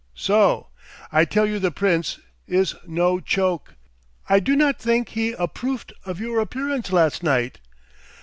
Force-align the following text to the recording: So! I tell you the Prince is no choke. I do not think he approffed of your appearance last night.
So! 0.15 0.69
I 1.11 1.25
tell 1.25 1.45
you 1.45 1.59
the 1.59 1.69
Prince 1.69 2.17
is 2.47 2.73
no 2.87 3.19
choke. 3.19 3.75
I 4.27 4.39
do 4.39 4.55
not 4.55 4.79
think 4.79 5.09
he 5.09 5.33
approffed 5.33 5.93
of 6.07 6.19
your 6.19 6.39
appearance 6.39 6.91
last 6.91 7.21
night. 7.21 7.59